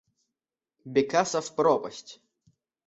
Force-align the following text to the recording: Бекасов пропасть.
Бекасов 0.93 1.55
пропасть. 1.55 2.21